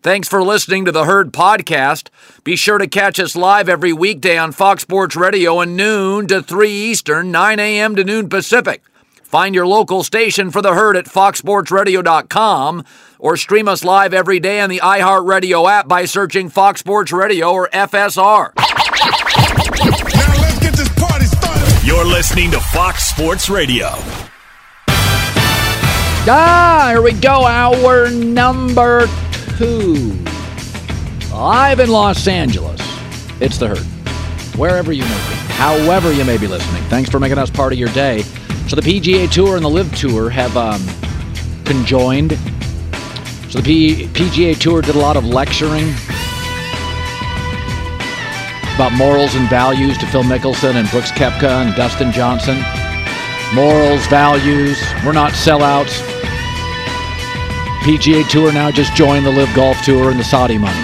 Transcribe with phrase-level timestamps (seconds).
[0.03, 2.09] Thanks for listening to the Herd Podcast.
[2.43, 6.43] Be sure to catch us live every weekday on Fox Sports Radio at noon to
[6.43, 7.97] 3 Eastern, 9 a.m.
[7.97, 8.83] to noon Pacific.
[9.23, 12.85] Find your local station for the herd at foxsportsradio.com
[13.19, 17.53] or stream us live every day on the iHeartRadio app by searching Fox Sports Radio
[17.53, 18.80] or FSR.
[21.91, 23.89] You're listening to Fox Sports Radio.
[26.29, 27.45] Ah, here we go.
[27.45, 29.09] Hour number
[29.59, 30.17] two.
[31.33, 32.81] Live in Los Angeles.
[33.41, 33.85] It's the herd.
[34.57, 36.81] Wherever you may be, however you may be listening.
[36.85, 38.23] Thanks for making us part of your day.
[38.69, 40.81] So the PGA Tour and the LIV Tour have um,
[41.65, 42.39] conjoined.
[43.51, 45.93] So the P- PGA Tour did a lot of lecturing
[48.81, 52.57] about morals and values to Phil Mickelson and Brooks Koepka and Dustin Johnson.
[53.55, 56.01] Morals, values, we're not sellouts.
[57.83, 60.81] PGA Tour now just joined the LIV Golf Tour and the Saudi money.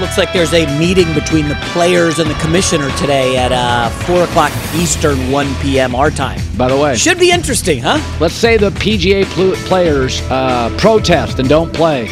[0.00, 4.24] Looks like there's a meeting between the players and the commissioner today at uh, 4
[4.24, 5.94] o'clock Eastern, 1 p.m.
[5.94, 6.40] our time.
[6.58, 8.00] By the way, Should be interesting, huh?
[8.18, 12.08] let's say the PGA pl- players uh, protest and don't play.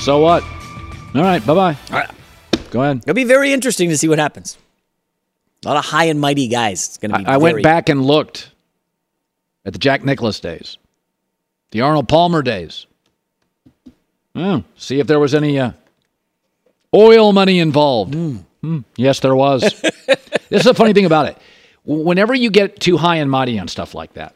[0.00, 0.42] So what?
[1.14, 2.08] All right, bye bye.
[2.70, 2.98] Go ahead.
[2.98, 4.58] It'll be very interesting to see what happens.
[5.64, 6.86] A lot of high and mighty guys.
[6.86, 7.26] It's going to be.
[7.26, 8.50] I, I went back and looked
[9.64, 10.76] at the Jack Nicklaus days,
[11.72, 12.86] the Arnold Palmer days.
[14.34, 15.72] Oh, see if there was any uh,
[16.94, 18.14] oil money involved.
[18.14, 19.62] Hmm, Yes, there was.
[20.06, 20.16] this
[20.50, 21.38] is the funny thing about it.
[21.84, 24.34] Whenever you get too high and mighty on stuff like that,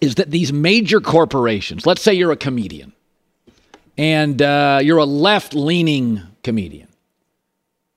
[0.00, 2.92] is that these major corporations, let's say you're a comedian
[3.98, 6.88] and uh, you're a left leaning comedian,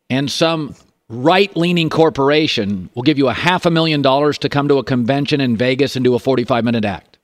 [0.10, 0.76] and some
[1.10, 4.84] right leaning corporation will give you a half a million dollars to come to a
[4.84, 7.18] convention in Vegas and do a 45 minute act.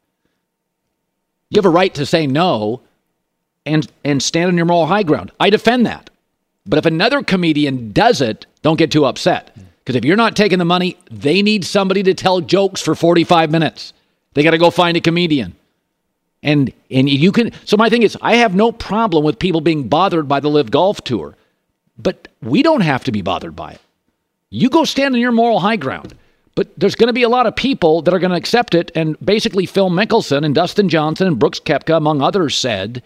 [1.49, 2.81] You have a right to say no
[3.65, 5.31] and, and stand on your moral high ground.
[5.39, 6.09] I defend that.
[6.65, 9.55] But if another comedian does it, don't get too upset.
[9.83, 13.51] Because if you're not taking the money, they need somebody to tell jokes for 45
[13.51, 13.91] minutes.
[14.33, 15.55] They got to go find a comedian.
[16.41, 19.87] And and you can so my thing is I have no problem with people being
[19.87, 21.37] bothered by the LIV Golf Tour.
[21.97, 23.81] But we don't have to be bothered by it.
[24.49, 26.15] You go stand on your moral high ground.
[26.55, 28.91] But there's going to be a lot of people that are going to accept it.
[28.93, 33.01] And basically, Phil Mickelson and Dustin Johnson and Brooks Koepka, among others, said,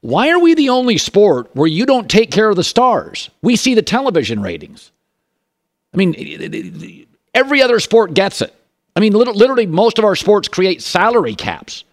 [0.00, 3.28] Why are we the only sport where you don't take care of the stars?
[3.42, 4.90] We see the television ratings.
[5.92, 8.54] I mean, every other sport gets it.
[8.96, 11.84] I mean, literally, most of our sports create salary caps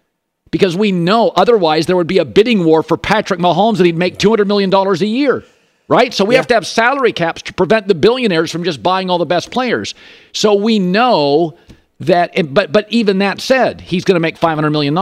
[0.52, 3.98] because we know otherwise there would be a bidding war for Patrick Mahomes and he'd
[3.98, 5.44] make $200 million a year,
[5.92, 6.14] right?
[6.14, 9.18] So we have to have salary caps to prevent the billionaires from just buying all
[9.18, 9.94] the best players.
[10.32, 11.58] So we know
[12.00, 14.98] that, but, but even that said, he's going to make $500 million.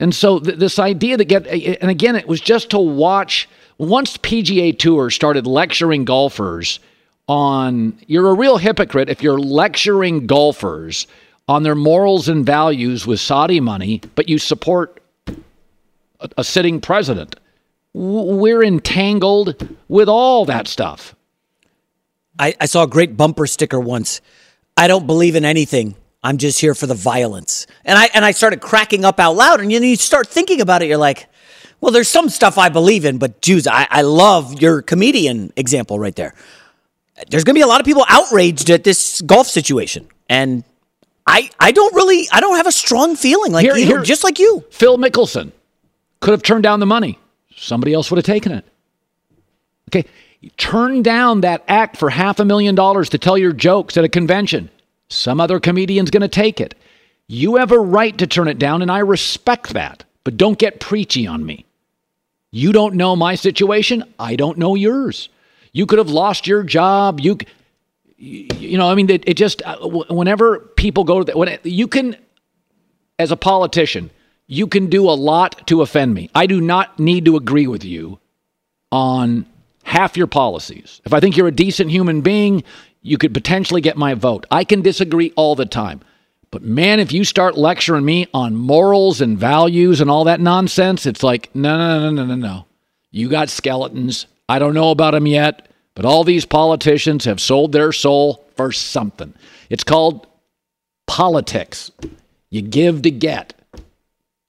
[0.00, 4.16] And so th- this idea that get, and again, it was just to watch, once
[4.16, 6.80] PGA Tour started lecturing golfers
[7.28, 11.06] on, you're a real hypocrite if you're lecturing golfers
[11.48, 17.36] on their morals and values with Saudi money, but you support a, a sitting president.
[17.98, 21.16] We're entangled with all that stuff.
[22.38, 24.20] I, I saw a great bumper sticker once.
[24.76, 25.94] I don't believe in anything.
[26.22, 27.66] I'm just here for the violence.
[27.86, 29.60] And I and I started cracking up out loud.
[29.60, 30.88] And you, know, you start thinking about it.
[30.88, 31.26] You're like,
[31.80, 35.98] well, there's some stuff I believe in, but Jews, I, I love your comedian example
[35.98, 36.34] right there.
[37.30, 40.64] There's going to be a lot of people outraged at this golf situation, and
[41.26, 44.22] I I don't really I don't have a strong feeling like Here- you, here- just
[44.22, 44.64] like you.
[44.70, 45.52] Phil Mickelson
[46.20, 47.18] could have turned down the money.
[47.56, 48.64] Somebody else would have taken it.
[49.88, 50.08] Okay.
[50.58, 54.08] Turn down that act for half a million dollars to tell your jokes at a
[54.08, 54.70] convention.
[55.08, 56.74] Some other comedian's going to take it.
[57.26, 60.04] You have a right to turn it down, and I respect that.
[60.22, 61.64] But don't get preachy on me.
[62.52, 64.04] You don't know my situation.
[64.18, 65.28] I don't know yours.
[65.72, 67.20] You could have lost your job.
[67.20, 67.38] You,
[68.18, 71.66] you know, I mean, it, it just, uh, whenever people go to the, when it,
[71.66, 72.16] you can,
[73.18, 74.10] as a politician,
[74.46, 76.30] you can do a lot to offend me.
[76.34, 78.18] I do not need to agree with you
[78.92, 79.46] on
[79.82, 81.00] half your policies.
[81.04, 82.62] If I think you're a decent human being,
[83.02, 84.46] you could potentially get my vote.
[84.50, 86.00] I can disagree all the time.
[86.50, 91.06] But man, if you start lecturing me on morals and values and all that nonsense,
[91.06, 92.66] it's like, no, no, no, no, no, no.
[93.10, 94.26] You got skeletons.
[94.48, 98.70] I don't know about them yet, but all these politicians have sold their soul for
[98.70, 99.34] something.
[99.70, 100.26] It's called
[101.06, 101.90] politics.
[102.50, 103.54] You give to get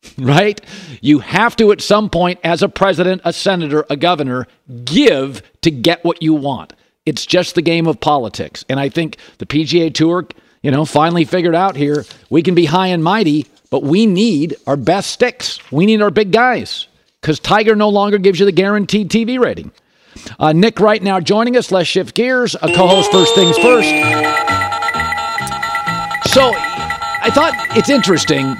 [0.18, 0.60] right?
[1.02, 4.48] You have to, at some point, as a president, a senator, a governor,
[4.86, 6.74] give to get what you want.
[7.06, 8.66] It's just the game of politics.
[8.70, 10.28] And I think the PGA Tour,
[10.62, 14.56] you know, finally figured out here we can be high and mighty, but we need
[14.68, 15.60] our best sticks.
[15.72, 16.88] We need our big guys
[17.22, 19.72] because Tiger no longer gives you the guaranteed TV rating.
[20.40, 21.72] Uh, Nick Wright now joining us.
[21.72, 22.56] Let's shift gears.
[22.56, 23.88] A co-host first things first.
[26.34, 28.56] So, I thought it's interesting.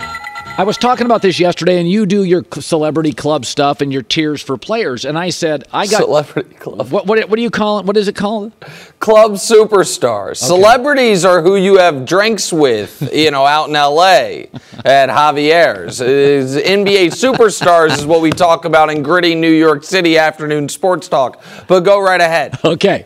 [0.60, 4.02] I was talking about this yesterday, and you do your celebrity club stuff and your
[4.02, 6.90] tiers for players, and I said I got Celebrity club.
[6.90, 7.86] what what what do you call it?
[7.86, 8.54] What is it called?
[9.00, 10.38] Club superstars.
[10.38, 14.48] Celebrities are who you have drinks with, you know, out in LA
[14.84, 16.02] at Javier's.
[16.02, 21.08] Is- NBA superstars is what we talk about in gritty New York City afternoon sports
[21.08, 21.40] talk.
[21.68, 22.58] But go right ahead.
[22.66, 23.06] Okay.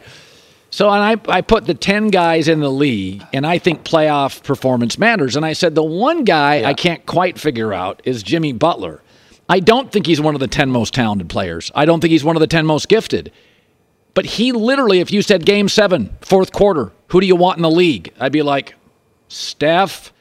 [0.74, 4.42] So and I, I put the 10 guys in the league, and I think playoff
[4.44, 5.36] performance matters.
[5.36, 9.02] And I said the one guy I can't quite figure out is Jimmy Butler.
[9.50, 11.72] I don't think he's one of the 10 most talented players.
[11.76, 13.34] I don't think he's one of the 10 most gifted.
[14.14, 17.64] But he literally, if you said game seven, fourth quarter, who do you want in
[17.64, 18.14] the league?
[18.18, 18.76] I'd be like,
[19.28, 20.14] Steph,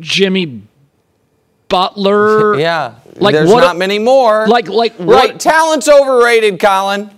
[0.00, 0.62] Jimmy
[1.68, 2.54] Butler.
[2.58, 2.94] Yeah.
[3.16, 4.48] Like There's what- not many more.
[4.48, 5.08] Like, like what?
[5.30, 5.38] Right.
[5.40, 7.10] Talent's overrated, Colin.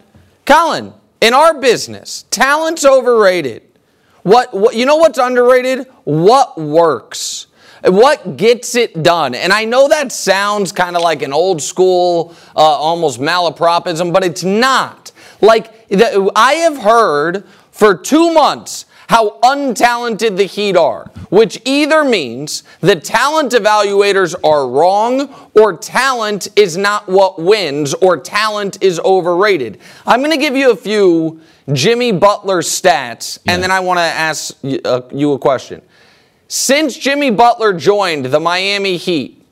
[0.44, 3.62] Colin, in our business, talent's overrated.
[4.24, 5.86] What, what you know what's underrated?
[6.04, 7.46] What works?
[7.84, 9.34] What gets it done?
[9.34, 14.24] And I know that sounds kind of like an old school, uh, almost malapropism, but
[14.24, 15.10] it's not.
[15.40, 22.02] Like the, I have heard for two months how untalented the Heat are, which either
[22.02, 28.98] means the talent evaluators are wrong or talent is not what wins or talent is
[29.00, 29.78] overrated.
[30.06, 31.42] I'm going to give you a few
[31.74, 34.56] Jimmy Butler stats and then I want to ask
[34.86, 35.82] uh, you a question.
[36.48, 39.46] Since Jimmy Butler joined the Miami Heat,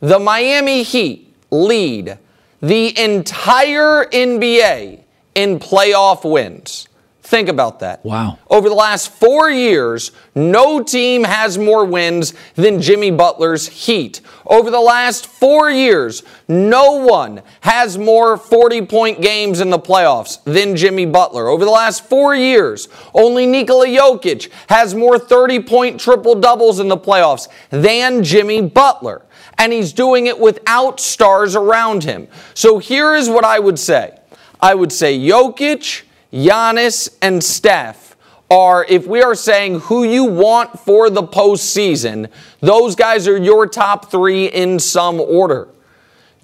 [0.00, 2.16] the Miami Heat lead
[2.62, 5.02] the entire NBA
[5.34, 6.88] in playoff wins.
[7.26, 8.04] Think about that.
[8.04, 8.38] Wow.
[8.48, 14.20] Over the last four years, no team has more wins than Jimmy Butler's Heat.
[14.46, 20.38] Over the last four years, no one has more 40 point games in the playoffs
[20.44, 21.48] than Jimmy Butler.
[21.48, 26.86] Over the last four years, only Nikola Jokic has more 30 point triple doubles in
[26.86, 29.22] the playoffs than Jimmy Butler.
[29.58, 32.28] And he's doing it without stars around him.
[32.54, 34.16] So here is what I would say
[34.60, 36.02] I would say Jokic.
[36.32, 38.16] Giannis and Steph
[38.50, 42.30] are, if we are saying who you want for the postseason,
[42.60, 45.68] those guys are your top three in some order.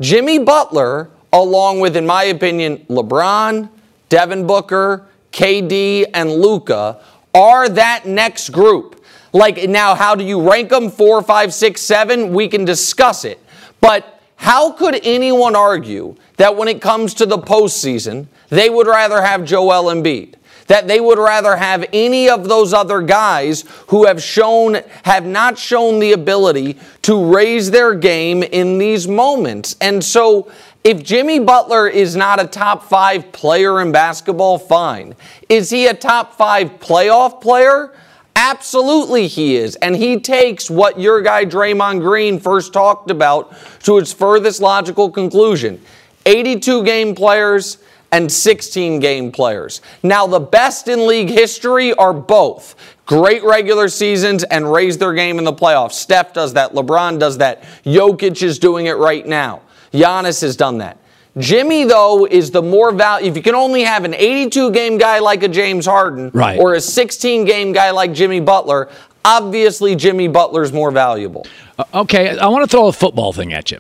[0.01, 3.69] Jimmy Butler, along with, in my opinion, LeBron,
[4.09, 7.01] Devin Booker, KD, and Luka,
[7.35, 9.03] are that next group.
[9.33, 10.91] Like, now, how do you rank them?
[10.91, 12.35] Four, five, six, seven?
[12.35, 13.39] We can discuss it.
[13.81, 14.12] But
[14.43, 19.45] how could anyone argue that when it comes to the postseason, they would rather have
[19.45, 20.35] Joel Embiid?
[20.67, 25.59] That they would rather have any of those other guys who have shown, have not
[25.59, 29.77] shown the ability to raise their game in these moments.
[29.81, 30.51] And so,
[30.83, 35.15] if Jimmy Butler is not a top five player in basketball, fine.
[35.49, 37.93] Is he a top five playoff player?
[38.35, 39.77] Absolutely, he is.
[39.77, 45.11] And he takes what your guy Draymond Green first talked about to its furthest logical
[45.11, 45.81] conclusion
[46.25, 47.79] 82 game players
[48.13, 49.81] and 16 game players.
[50.03, 55.39] Now, the best in league history are both great regular seasons and raise their game
[55.39, 55.93] in the playoffs.
[55.93, 56.73] Steph does that.
[56.73, 57.63] LeBron does that.
[57.85, 59.63] Jokic is doing it right now.
[59.93, 60.99] Giannis has done that.
[61.39, 63.31] Jimmy, though, is the more value.
[63.31, 66.59] If you can only have an 82 game guy like a James Harden Right.
[66.59, 68.89] or a 16 game guy like Jimmy Butler,
[69.25, 71.47] obviously Jimmy Butler's more valuable.
[71.79, 73.79] Uh, okay, I want to throw a football thing at you.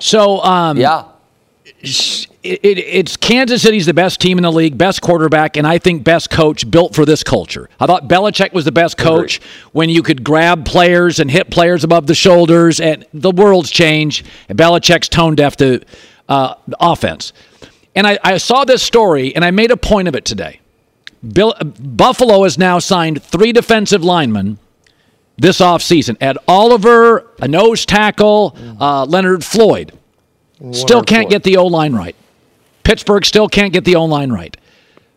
[0.00, 1.04] So, um, Yeah.
[1.64, 5.78] it, it, it's Kansas City's the best team in the league, best quarterback, and I
[5.78, 7.68] think best coach built for this culture.
[7.78, 11.84] I thought Belichick was the best coach when you could grab players and hit players
[11.84, 14.26] above the shoulders, and the world's changed.
[14.48, 15.80] And Belichick's tone deaf to
[16.28, 17.32] uh, offense.
[17.94, 20.60] And I, I saw this story, and I made a point of it today.
[21.32, 24.58] Bill, Buffalo has now signed three defensive linemen
[25.36, 26.16] this offseason.
[26.20, 29.92] Ed Oliver, a nose tackle, uh, Leonard Floyd.
[30.72, 32.14] Still can't get the O line right.
[32.84, 34.56] Pittsburgh still can't get the O line right.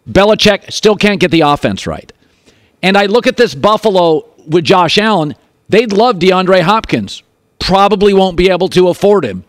[0.10, 2.12] Belichick still can't get the offense right.
[2.82, 5.36] And I look at this Buffalo with Josh Allen.
[5.70, 7.24] They'd love DeAndre Hopkins.
[7.60, 9.44] Probably won't be able to afford him.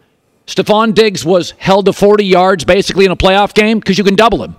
[0.47, 4.15] Stefon Diggs was held to 40 yards basically in a playoff game because you can
[4.15, 4.57] double him.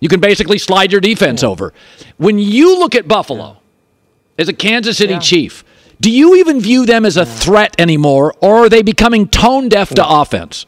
[0.00, 1.72] You can basically slide your defense over.
[2.16, 3.58] When you look at Buffalo
[4.38, 5.64] as a Kansas City Chief,
[6.00, 9.90] do you even view them as a threat anymore, or are they becoming tone deaf
[9.94, 10.66] to offense?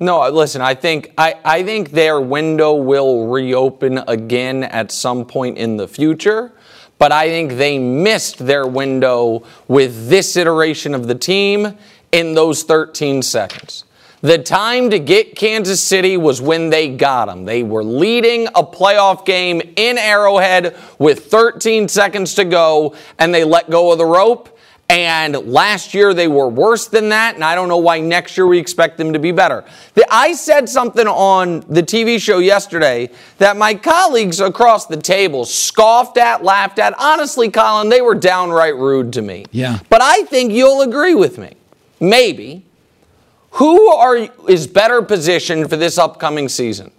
[0.00, 5.24] No, uh, listen, I think I, I think their window will reopen again at some
[5.24, 6.52] point in the future.
[6.98, 11.76] But I think they missed their window with this iteration of the team
[12.14, 13.84] in those 13 seconds.
[14.20, 17.44] The time to get Kansas City was when they got them.
[17.44, 23.42] They were leading a playoff game in Arrowhead with 13 seconds to go, and they
[23.44, 24.56] let go of the rope.
[24.88, 28.46] And last year they were worse than that, and I don't know why next year
[28.46, 29.64] we expect them to be better.
[29.94, 35.46] The- I said something on the TV show yesterday that my colleagues across the table
[35.46, 36.94] scoffed at, laughed at.
[36.98, 39.46] Honestly, Colin, they were downright rude to me.
[39.50, 39.80] Yeah.
[39.88, 41.54] But I think you'll agree with me.
[42.08, 42.64] Maybe.
[43.52, 46.90] Who are is better positioned for this upcoming season?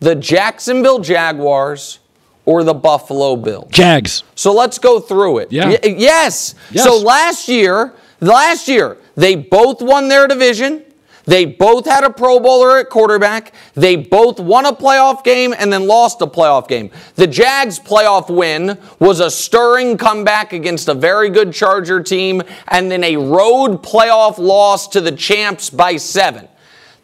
[0.00, 1.98] The Jacksonville Jaguars
[2.44, 3.70] or the Buffalo Bills?
[3.70, 4.22] Jags.
[4.34, 5.52] So let's go through it.
[5.52, 5.70] Yeah.
[5.70, 6.54] Y- yes.
[6.70, 6.84] Yes.
[6.84, 10.84] So last year, last year, they both won their division.
[11.24, 13.52] They both had a Pro Bowler at quarterback.
[13.74, 16.90] They both won a playoff game and then lost a playoff game.
[17.14, 22.90] The Jags' playoff win was a stirring comeback against a very good Charger team and
[22.90, 26.48] then a road playoff loss to the champs by seven.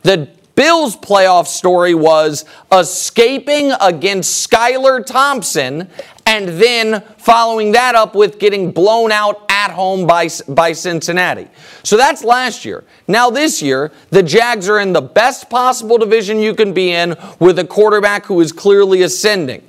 [0.03, 5.89] The Bills' playoff story was escaping against Skylar Thompson
[6.31, 11.49] and then following that up with getting blown out at home by, by Cincinnati.
[11.83, 12.85] So that's last year.
[13.09, 17.17] Now, this year, the Jags are in the best possible division you can be in
[17.41, 19.67] with a quarterback who is clearly ascending.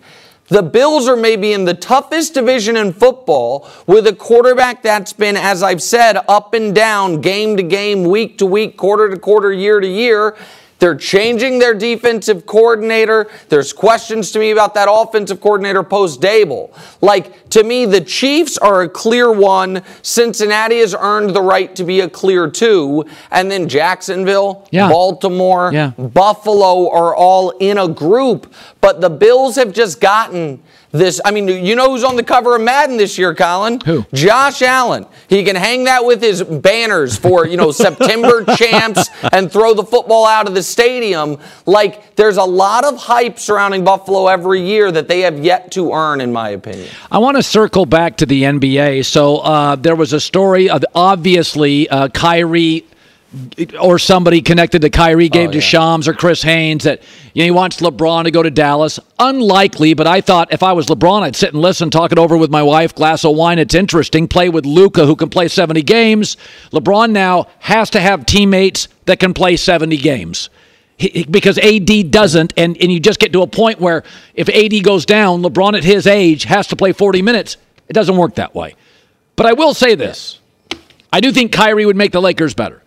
[0.49, 5.37] The Bills are maybe in the toughest division in football with a quarterback that's been,
[5.37, 9.51] as I've said, up and down, game to game, week to week, quarter to quarter,
[9.51, 10.37] year to year.
[10.81, 13.29] They're changing their defensive coordinator.
[13.49, 16.75] There's questions to me about that offensive coordinator post Daboll.
[17.01, 19.83] Like, to me, the Chiefs are a clear one.
[20.01, 23.05] Cincinnati has earned the right to be a clear two.
[23.29, 24.89] And then Jacksonville, Yeah.
[24.89, 25.91] Baltimore, Yeah.
[25.99, 31.21] Buffalo are all in a group, but the Bills have just gotten this.
[31.23, 33.79] I mean, you know who's on the cover of Madden this year, Colin?
[33.81, 34.05] Who?
[34.13, 35.05] Josh Allen.
[35.27, 39.83] He can hang that with his banners for, you know, September champs and throw the
[39.83, 41.37] football out of the stadium.
[41.65, 45.91] Like, there's a lot of hype surrounding Buffalo every year that they have yet to
[45.93, 46.89] earn, in my opinion.
[47.11, 49.05] I want to circle back to the NBA.
[49.05, 52.85] So uh, there was a story of obviously uh, Kyrie
[53.79, 55.63] or somebody connected to Kyrie gave Oh, to yeah.
[55.63, 57.01] Shams or Chris Haynes that
[57.33, 58.99] you know, he wants LeBron to go to Dallas.
[59.19, 62.35] Unlikely, but I thought if I was LeBron, I'd sit and listen, talk it over
[62.35, 63.57] with my wife, glass of wine.
[63.57, 64.27] It's interesting.
[64.27, 66.35] Play with Luka, who can play 70 games.
[66.73, 70.49] LeBron now has to have teammates that can play 70 games.
[70.97, 74.03] He- he- because AD doesn't, and, and you just get to a point where
[74.35, 77.55] if AD goes down, LeBron at his age has to play 40 minutes.
[77.87, 78.75] It doesn't work that way.
[79.37, 80.39] But I will say this
[81.13, 82.80] I do think Kyrie would make the Lakers better.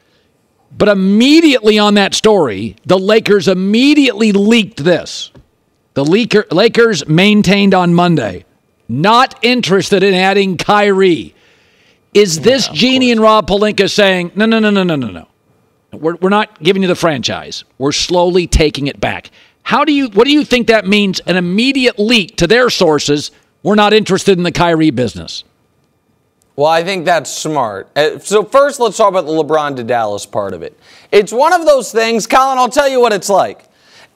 [0.77, 5.31] But immediately on that story, the Lakers immediately leaked this.
[5.95, 8.45] The Laker, Lakers maintained on Monday,
[8.89, 11.35] not interested in adding Kyrie.
[12.13, 15.29] Is this Jeanie and Rob Pelinka saying, no, no, no, no, no, no, no.
[15.93, 17.65] We're, we're not giving you the franchise.
[17.79, 19.31] We're slowly taking it back.
[19.63, 21.21] How do you, what do you think that means?
[21.21, 23.31] An immediate leak to their sources.
[23.63, 25.45] We're not interested in the Kyrie business.
[26.57, 27.89] Well, I think that's smart.
[27.97, 30.79] Uh, So first, let's talk about the LeBron to Dallas part of it.
[31.11, 32.59] It's one of those things, Colin.
[32.59, 33.65] I'll tell you what it's like.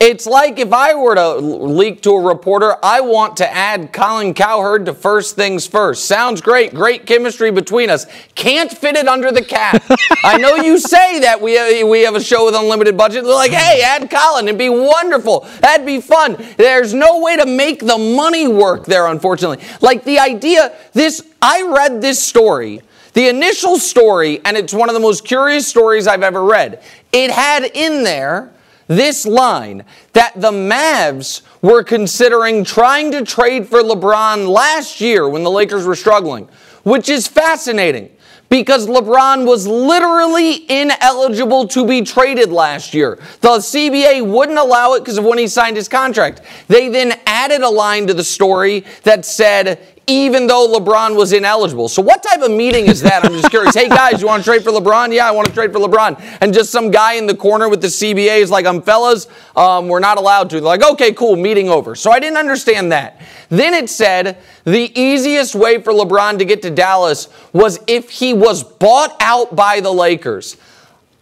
[0.00, 4.32] It's like if I were to leak to a reporter, I want to add Colin
[4.32, 6.04] Cowherd to first things first.
[6.04, 6.72] Sounds great.
[6.72, 8.06] Great chemistry between us.
[8.36, 9.82] Can't fit it under the cap.
[10.22, 13.24] I know you say that we have, we have a show with unlimited budget.
[13.24, 14.46] They're like, hey, add Colin.
[14.46, 15.40] It'd be wonderful.
[15.62, 16.36] That'd be fun.
[16.56, 19.66] There's no way to make the money work there, unfortunately.
[19.80, 22.82] Like the idea, this, I read this story.
[23.14, 26.84] The initial story, and it's one of the most curious stories I've ever read.
[27.12, 28.52] It had in there
[28.88, 35.44] this line that the Mavs were considering trying to trade for LeBron last year when
[35.44, 36.48] the Lakers were struggling,
[36.82, 38.10] which is fascinating
[38.48, 43.18] because LeBron was literally ineligible to be traded last year.
[43.40, 46.42] The CBA wouldn't allow it because of when he signed his contract.
[46.66, 51.88] They then added a line to the story that said even though LeBron was ineligible.
[51.88, 53.24] So what type of meeting is that?
[53.24, 53.74] I'm just curious.
[53.74, 55.12] hey guys, you want to trade for LeBron?
[55.12, 56.38] Yeah, I want to trade for LeBron.
[56.40, 59.86] And just some guy in the corner with the CBA is like, um, fellas, um,
[59.86, 60.56] we're not allowed to.
[60.56, 61.94] They're like, okay, cool, meeting over.
[61.94, 63.20] So I didn't understand that.
[63.50, 68.32] Then it said the easiest way for LeBron to get to Dallas was if he
[68.32, 70.56] was bought out by the Lakers.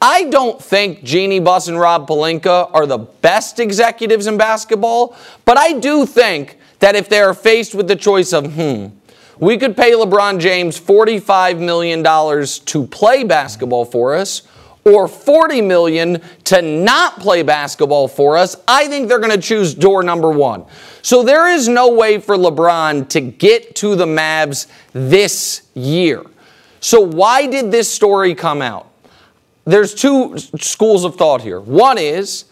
[0.00, 5.56] I don't think Jeanie Buss and Rob Pelinka are the best executives in basketball, but
[5.56, 8.86] I do think that if they are faced with the choice of, hmm,
[9.38, 14.42] we could pay LeBron James $45 million to play basketball for us
[14.84, 19.74] or 40 million to not play basketball for us, I think they're going to choose
[19.74, 20.64] door number 1.
[21.02, 26.24] So there is no way for LeBron to get to the Mavs this year.
[26.80, 28.90] So why did this story come out?
[29.64, 31.58] There's two schools of thought here.
[31.58, 32.44] One is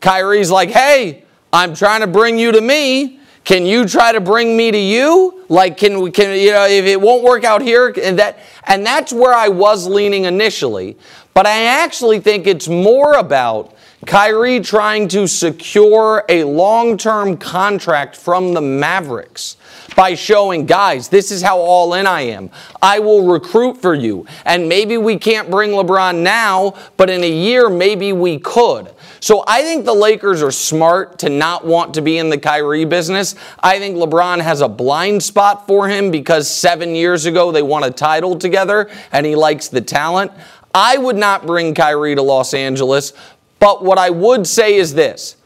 [0.00, 4.56] Kyrie's like, "Hey, I'm trying to bring you to me." Can you try to bring
[4.56, 5.44] me to you?
[5.48, 8.86] Like, can we, can, you know, if it won't work out here, and that, and
[8.86, 10.96] that's where I was leaning initially.
[11.34, 13.74] But I actually think it's more about
[14.06, 19.56] Kyrie trying to secure a long term contract from the Mavericks
[19.94, 22.50] by showing, guys, this is how all in I am.
[22.80, 24.26] I will recruit for you.
[24.44, 28.92] And maybe we can't bring LeBron now, but in a year, maybe we could.
[29.22, 32.84] So I think the Lakers are smart to not want to be in the Kyrie
[32.84, 33.36] business.
[33.60, 37.84] I think LeBron has a blind spot for him because seven years ago they won
[37.84, 40.32] a title together and he likes the talent.
[40.74, 43.12] I would not bring Kyrie to Los Angeles,
[43.60, 45.36] but what I would say is this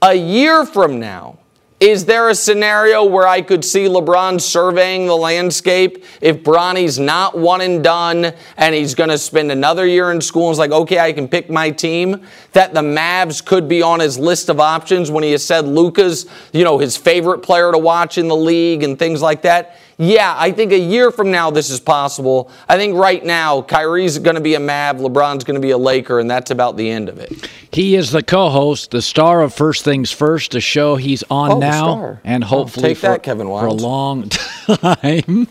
[0.00, 1.38] a year from now,
[1.84, 7.36] is there a scenario where I could see LeBron surveying the landscape if Bronny's not
[7.36, 10.70] one and done and he's going to spend another year in school and is like,
[10.70, 12.26] okay, I can pick my team?
[12.52, 16.24] That the Mavs could be on his list of options when he has said Luka's,
[16.54, 19.78] you know, his favorite player to watch in the league and things like that?
[19.96, 22.50] Yeah, I think a year from now this is possible.
[22.68, 25.78] I think right now Kyrie's going to be a Mav, LeBron's going to be a
[25.78, 27.48] Laker, and that's about the end of it.
[27.72, 31.58] He is the co-host, the star of First Things First, a show he's on Oh,
[31.58, 34.28] now, and Oh, hopefully take for, that, Kevin for a long
[34.68, 35.46] time.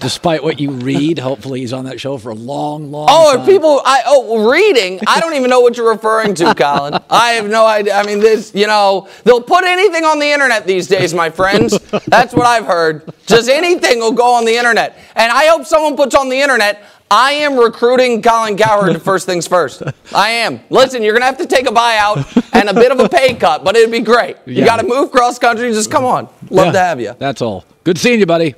[0.00, 3.46] Despite what you read, hopefully he's on that show for a long, long Oh, time.
[3.46, 3.80] people?
[3.84, 5.00] I oh, reading.
[5.06, 6.98] I don't even know what you're referring to, Colin.
[7.10, 7.94] I have no idea.
[7.96, 8.52] I mean, this.
[8.54, 11.78] You know, they'll put anything on the internet these days, my friends.
[12.06, 13.12] That's what I've heard.
[13.26, 16.82] Just anything will go on the internet, and I hope someone puts on the internet.
[17.08, 19.80] I am recruiting Colin Cowherd to first things first.
[20.12, 20.58] I am.
[20.70, 23.62] Listen, you're gonna have to take a buyout and a bit of a pay cut,
[23.62, 24.36] but it'd be great.
[24.44, 24.64] You Yeah.
[24.64, 25.70] got to move cross country.
[25.72, 26.28] Just come on.
[26.50, 27.14] Love Yeah, to have you.
[27.16, 27.64] That's all.
[27.84, 28.56] Good seeing you, buddy.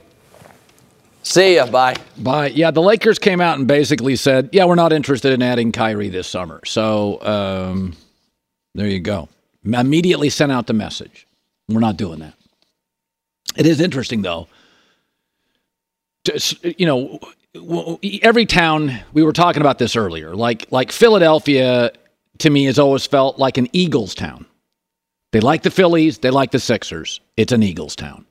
[1.29, 1.67] See ya.
[1.67, 1.95] Bye.
[2.17, 2.49] Bye.
[2.49, 6.09] Yeah, the Lakers came out and basically said, "Yeah, we're not interested in adding Kyrie
[6.09, 7.95] this summer." So um,
[8.75, 9.29] there you go.
[9.63, 11.27] Immediately sent out the message.
[11.69, 12.33] We're not doing that.
[13.59, 14.49] It is interesting, though.
[16.63, 17.21] You know,
[18.23, 18.99] every town.
[19.13, 20.35] We were talking about this earlier.
[20.35, 21.93] Like like Philadelphia,
[22.39, 24.47] to me, has always felt like an Eagles town.
[25.33, 26.17] They like the Phillies.
[26.17, 27.21] They like the Sixers.
[27.37, 28.25] It's an Eagles town.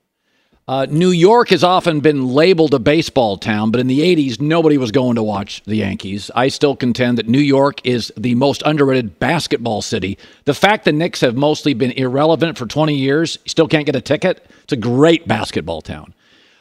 [0.70, 4.78] Uh, New York has often been labeled a baseball town, but in the 80s, nobody
[4.78, 6.30] was going to watch the Yankees.
[6.36, 10.18] I still contend that New York is the most underrated basketball city.
[10.44, 14.02] The fact the Knicks have mostly been irrelevant for 20 years, still can't get a
[14.02, 16.14] ticket, it's a great basketball town.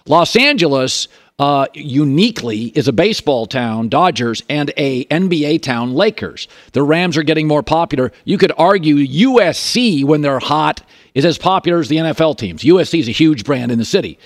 [0.06, 1.08] Los Angeles
[1.40, 6.46] uh, uniquely is a baseball town, Dodgers, and a NBA town, Lakers.
[6.72, 8.12] The Rams are getting more popular.
[8.24, 10.82] You could argue USC, when they're hot,
[11.16, 12.62] is as popular as the NFL teams.
[12.62, 14.18] USC is a huge brand in the city.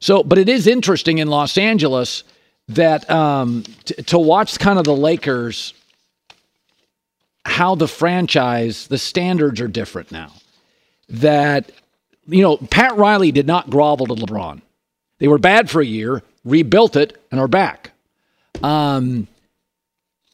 [0.00, 2.24] So, but it is interesting in Los Angeles
[2.66, 5.72] that um, t- to watch kind of the Lakers,
[7.44, 10.32] how the franchise, the standards are different now.
[11.08, 11.70] That
[12.26, 14.62] you know, Pat Riley did not grovel to LeBron.
[15.20, 17.92] They were bad for a year, rebuilt it, and are back.
[18.64, 19.28] Um,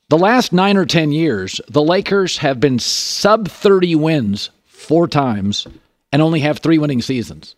[0.09, 5.67] the last nine or 10 years, the Lakers have been sub 30 wins four times
[6.13, 7.55] and only have three winning seasons.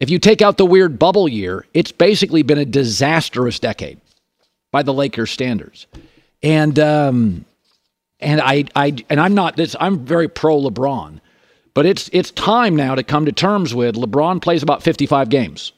[0.00, 4.00] If you take out the weird bubble year, it's basically been a disastrous decade
[4.70, 5.86] by the Lakers standards.
[6.42, 7.44] And um,
[8.20, 11.20] and I I and I'm not this I'm very pro LeBron,
[11.74, 15.72] but it's it's time now to come to terms with LeBron plays about 55 games.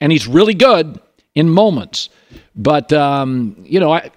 [0.00, 1.00] And he's really good
[1.34, 2.10] in moments.
[2.54, 4.10] But um, you know, I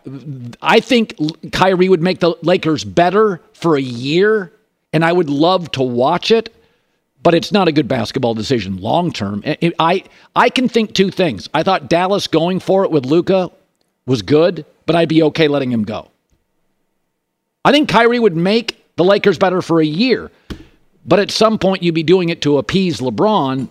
[0.61, 1.15] I think
[1.51, 4.53] Kyrie would make the Lakers better for a year,
[4.93, 6.53] and I would love to watch it.
[7.23, 9.43] But it's not a good basketball decision long term.
[9.79, 10.03] I
[10.35, 11.49] I can think two things.
[11.53, 13.51] I thought Dallas going for it with Luka
[14.05, 16.09] was good, but I'd be okay letting him go.
[17.63, 20.31] I think Kyrie would make the Lakers better for a year,
[21.05, 23.69] but at some point you'd be doing it to appease LeBron,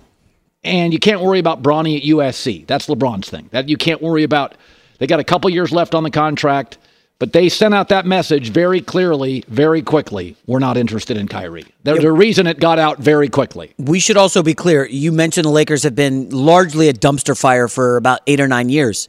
[0.63, 2.67] and you can't worry about Bronny at USC.
[2.69, 3.49] That's LeBron's thing.
[3.51, 4.55] That you can't worry about.
[4.99, 6.79] They got a couple years left on the contract,
[7.21, 10.37] but they sent out that message very clearly, very quickly.
[10.47, 11.67] We're not interested in Kyrie.
[11.85, 13.75] There's a reason it got out very quickly.
[13.77, 14.87] We should also be clear.
[14.87, 18.71] You mentioned the Lakers have been largely a dumpster fire for about eight or nine
[18.71, 19.09] years.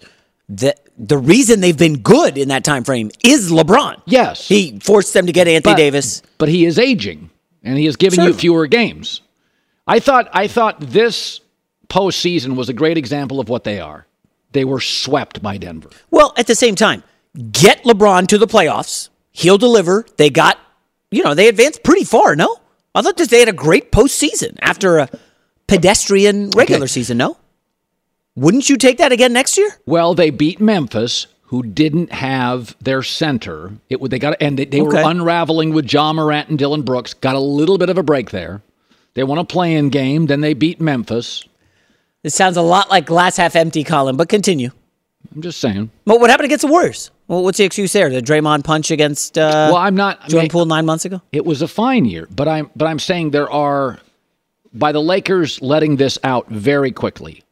[0.50, 4.02] The the reason they've been good in that time frame is LeBron.
[4.06, 4.45] Yes.
[4.47, 6.21] He forced them to get Anthony but, Davis.
[6.38, 7.30] But he is aging
[7.63, 8.28] and he is giving Sure.
[8.28, 9.21] you fewer games.
[9.88, 11.39] I thought I thought this
[11.89, 14.06] postseason was a great example of what they are.
[14.52, 15.89] They were swept by Denver.
[16.12, 17.04] Well, at the same time,
[17.51, 19.09] get LeBron to the playoffs.
[19.31, 20.05] He'll deliver.
[20.17, 20.57] They got,
[21.11, 22.57] you know, they advanced pretty far, no?
[22.93, 25.09] I thought that they had a great postseason after a
[25.67, 26.87] pedestrian regular Okay.
[26.91, 27.37] season, no?
[28.35, 29.69] Wouldn't you take that again next year?
[29.85, 33.71] Well, they beat Memphis, who didn't have their center.
[33.89, 35.03] It would they got and they, they Okay.
[35.03, 37.13] were unraveling with Ja Morant and Dillon Brooks.
[37.13, 38.61] Got a little bit of a break there.
[39.13, 40.27] They won a play-in game.
[40.27, 41.43] Then they beat Memphis.
[42.23, 44.71] This sounds a lot like glass half empty, Colin, but continue.
[45.36, 45.91] I'm just saying.
[46.05, 47.12] But what happened against the Warriors?
[47.27, 48.10] Well, what's the excuse there?
[48.10, 50.17] The Draymond punch against uh, well, I'm not.
[50.21, 51.21] I Jordan mean, Poole nine months ago?
[51.31, 53.99] it was a fine year, but I'm but I'm saying there are
[54.73, 57.43] by the Lakers letting this out very quickly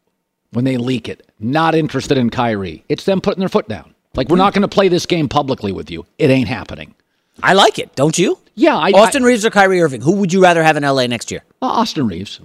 [0.51, 1.29] when they leak it.
[1.39, 2.83] Not interested in Kyrie.
[2.89, 3.93] It's them putting their foot down.
[4.15, 6.05] Like we're not going to play this game publicly with you.
[6.17, 6.95] It ain't happening.
[7.41, 8.37] I like it, don't you?
[8.55, 10.01] Yeah, I, Austin I, Reaves or Kyrie Irving?
[10.01, 11.41] Who would you rather have in LA next year?
[11.61, 12.41] uh, Austin Reaves.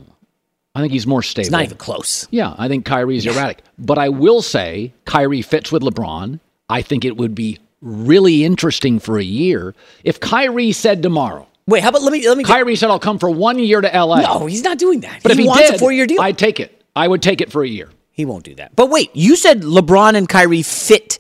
[0.74, 1.46] I think he's more stable.
[1.46, 2.26] It's not even close.
[2.30, 3.62] Yeah, I think Kyrie's erratic.
[3.78, 6.40] But I will say Kyrie fits with LeBron.
[6.68, 11.46] I think it would be really interesting for a year if Kyrie said tomorrow.
[11.66, 13.88] Wait, how about let me let me Kyrie said I'll come for one year to
[13.88, 14.20] LA.
[14.20, 15.22] No, he's not doing that.
[15.22, 16.20] but if he wants did, a four year deal.
[16.20, 16.82] I'd take it.
[16.96, 17.90] I would take it for a year.
[18.10, 18.76] He won't do that.
[18.76, 21.18] But wait, you said LeBron and Kyrie fit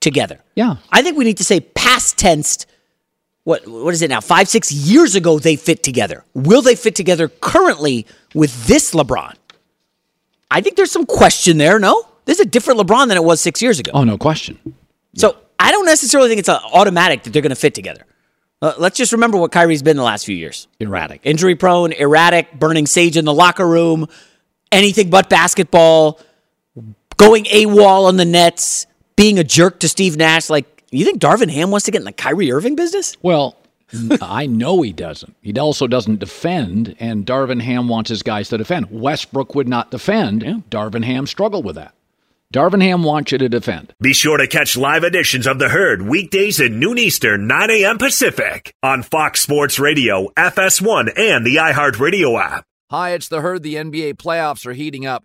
[0.00, 0.40] together.
[0.54, 0.76] Yeah.
[0.90, 2.66] I think we need to say past tense.
[3.46, 4.20] What what is it now?
[4.20, 6.24] Five six years ago they fit together.
[6.34, 8.04] Will they fit together currently
[8.34, 9.34] with this LeBron?
[10.50, 11.78] I think there's some question there.
[11.78, 13.92] No, this is a different LeBron than it was six years ago.
[13.94, 14.58] Oh, no question.
[15.14, 18.04] So I don't necessarily think it's a automatic that they're going to fit together.
[18.60, 21.20] Uh, let's just remember what Kyrie's been the last few years: Erratic.
[21.22, 24.08] injury prone, erratic, burning sage in the locker room,
[24.72, 26.18] anything but basketball,
[27.16, 30.50] going AWOL on the Nets, being a jerk to Steve Nash.
[30.50, 33.16] Like, you think Darvin Ham wants to get in the Kyrie Irving business?
[33.22, 33.56] Well,
[34.20, 35.36] I know he doesn't.
[35.42, 38.90] He also doesn't defend, and Darvin Ham wants his guys to defend.
[38.90, 40.42] Westbrook would not defend.
[40.70, 41.94] Darvin Ham struggled with that.
[42.54, 43.92] Darvin Ham wants you to defend.
[44.00, 47.98] Be sure to catch live editions of The Herd weekdays at noon Eastern, 9 a.m.
[47.98, 52.64] Pacific on Fox Sports Radio, FS1, and the iHeartRadio app.
[52.88, 53.64] Hi, it's the herd.
[53.64, 55.24] The NBA playoffs are heating up,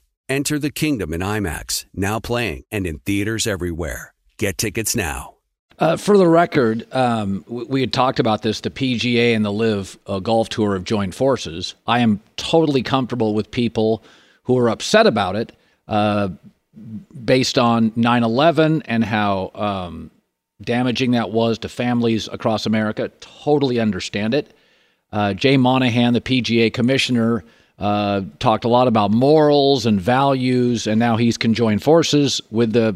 [0.31, 4.13] Enter the kingdom in IMAX, now playing and in theaters everywhere.
[4.37, 5.33] Get tickets now.
[5.77, 8.61] Uh, for the record, um, we, we had talked about this.
[8.61, 11.75] The PGA and the LIV uh, Golf Tour have joined forces.
[11.85, 14.03] I am totally comfortable with people
[14.43, 15.51] who are upset about it
[15.89, 16.29] uh,
[17.25, 20.11] based on 9 11 and how um,
[20.61, 23.11] damaging that was to families across America.
[23.19, 24.55] Totally understand it.
[25.11, 27.43] Uh, Jay Monahan, the PGA commissioner,
[27.81, 32.95] uh, talked a lot about morals and values, and now he's conjoined forces with the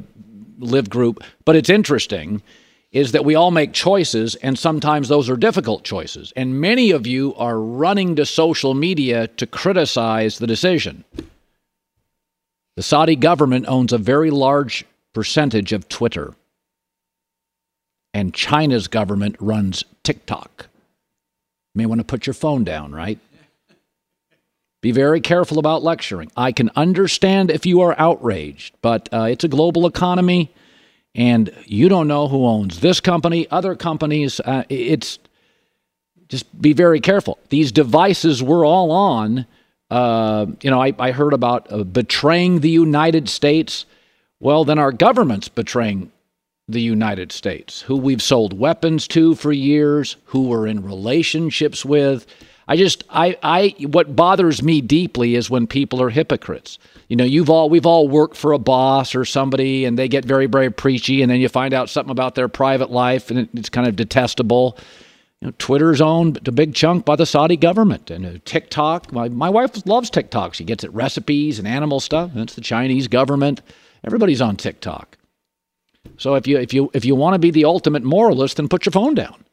[0.60, 1.24] LIV group.
[1.44, 2.44] But it's interesting
[2.92, 6.32] is that we all make choices, and sometimes those are difficult choices.
[6.38, 11.04] And many of you are running to social media to criticize the decision.
[12.78, 16.36] The Saudi government owns a very large percentage of Twitter,
[18.14, 20.68] and China's government runs TikTok.
[21.74, 23.20] You may want to put your phone down, right?
[24.86, 26.32] Be very careful about lecturing.
[26.38, 30.54] I can understand if you are outraged, but uh, it's a global economy,
[31.16, 34.40] and you don't know who owns this company, other companies.
[34.40, 35.18] Uh, it's
[36.28, 37.40] just be very careful.
[37.50, 39.48] These devices we're all on.
[39.90, 43.88] Uh, you know, I, I heard about uh, betraying the United States.
[44.40, 46.12] Well, then our government's betraying
[46.68, 52.28] the United States, who we've sold weapons to for years, who we're in relationships with.
[52.68, 56.80] I just I I what bothers me deeply is when people are hypocrites.
[57.10, 60.26] You know, you've all we've all worked for a boss or somebody and they get
[60.26, 63.70] very very preachy and then you find out something about their private life and it's
[63.70, 64.78] kind of detestable.
[65.42, 69.12] You know, Twitter's owned a big chunk by the Saudi government and uh, TikTok.
[69.12, 70.56] My my wife loves TikTok.
[70.56, 72.32] She gets it recipes and animal stuff.
[72.34, 73.62] That's the Chinese government.
[74.04, 75.18] Everybody's on TikTok.
[76.18, 78.86] So if you if you if you want to be the ultimate moralist, then put
[78.86, 79.44] your phone down.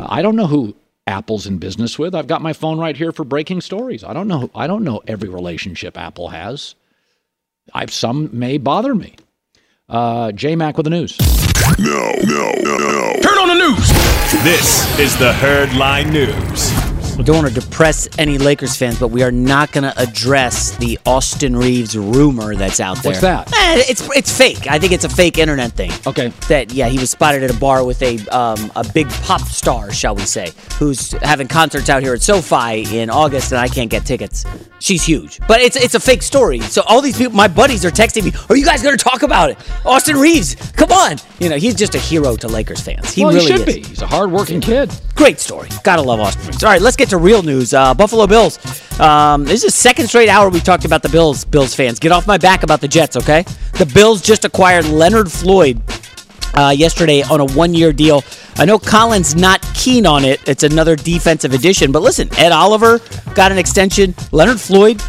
[0.00, 0.76] I don't know who
[1.08, 2.14] Apple's in business with.
[2.14, 4.04] I've got my phone right here for breaking stories.
[4.04, 4.50] I don't know.
[4.54, 6.74] I don't know every relationship Apple has.
[7.72, 9.16] I've some may bother me.
[9.88, 11.16] Uh, J Mac with the news.
[11.78, 13.12] No, no, no, no.
[13.22, 13.88] Turn on the news.
[14.44, 16.87] This is the Herd Line News.
[17.18, 20.76] We don't want to depress any Lakers fans, but we are not going to address
[20.76, 23.10] the Austin Reaves rumor that's out there.
[23.10, 23.52] What's that?
[23.52, 24.68] Eh, it's it's fake.
[24.68, 25.90] I think it's a fake internet thing.
[26.06, 26.28] Okay.
[26.48, 29.90] That yeah, he was spotted at a bar with a um, a big pop star,
[29.90, 33.90] shall we say, who's having concerts out here at SoFi in August, and I can't
[33.90, 34.44] get tickets.
[34.78, 36.60] She's huge, but it's it's a fake story.
[36.60, 38.32] So all these people, my buddies, are texting me.
[38.48, 39.58] Are you guys going to talk about it?
[39.84, 41.16] Austin Reaves, come on!
[41.40, 43.10] You know he's just a hero to Lakers fans.
[43.10, 43.74] He well, really he should is.
[43.74, 43.82] be.
[43.82, 44.92] He's a hardworking kid.
[45.16, 45.68] Great story.
[45.82, 46.62] Gotta love Austin Reaves.
[46.62, 47.74] All right, let's get to real news.
[47.74, 48.58] Uh, Buffalo Bills.
[49.00, 51.44] Um, this is the second straight hour we talked about the Bills.
[51.44, 53.44] Bills fans, get off my back about the Jets, okay?
[53.74, 55.80] The Bills just acquired Leonard Floyd
[56.54, 58.24] uh, yesterday on a one-year deal.
[58.56, 60.46] I know Colin's not keen on it.
[60.48, 63.00] It's another defensive addition, but listen, Ed Oliver
[63.34, 64.14] got an extension.
[64.32, 65.02] Leonard Floyd,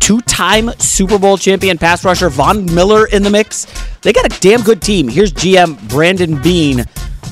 [0.00, 2.28] two-time Super Bowl champion pass rusher.
[2.28, 3.66] Von Miller in the mix.
[4.02, 5.08] They got a damn good team.
[5.08, 6.84] Here's GM Brandon Beane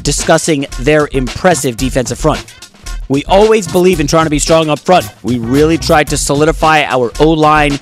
[0.02, 2.63] discussing their impressive defensive front.
[3.08, 5.06] We always believe in trying to be strong up front.
[5.22, 7.78] We really tried to solidify our O line,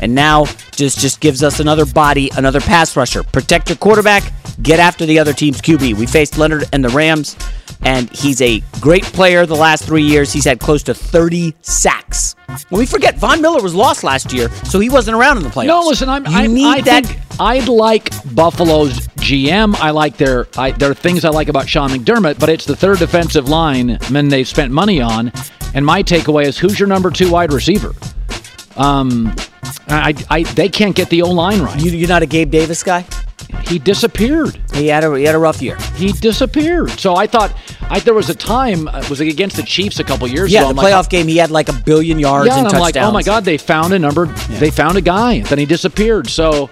[0.00, 3.22] and now just just gives us another body, another pass rusher.
[3.22, 4.32] Protect your quarterback,
[4.62, 5.94] get after the other team's QB.
[5.94, 7.36] We faced Leonard and the Rams,
[7.82, 10.32] and he's a great player the last three years.
[10.32, 12.34] He's had close to 30 sacks.
[12.68, 15.48] When we forget, Von Miller was lost last year, so he wasn't around in the
[15.48, 15.66] playoffs.
[15.66, 17.06] No, listen, I'm, You I'm, need I that.
[17.06, 19.74] think I like Buffalo's GM.
[19.76, 20.46] I like their.
[20.56, 24.28] I, there are things I like about Sean McDermott, but it's the third defensive lineman
[24.28, 25.32] they've spent money on.
[25.74, 27.94] And my takeaway is, who's your number two wide receiver?
[28.76, 29.34] Um,
[29.88, 31.80] I, I they can't get the O line right.
[31.80, 33.04] You, you're not a Gabe Davis guy?
[33.66, 34.58] He disappeared.
[34.74, 35.76] He had a he had a rough year.
[35.94, 36.90] He disappeared.
[36.90, 37.54] So I thought,
[37.90, 40.60] I there was a time uh, was it against the Chiefs a couple years Yeah,
[40.60, 40.66] ago?
[40.68, 42.80] the I'm like, playoff game, he had like a billion yards yeah, and and I'm
[42.82, 42.96] touchdowns.
[42.96, 44.26] like, oh my god, they found a number.
[44.58, 45.40] They found a guy.
[45.40, 46.28] Then he disappeared.
[46.28, 46.70] So.